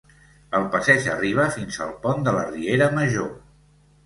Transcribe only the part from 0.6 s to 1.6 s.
passeig arriba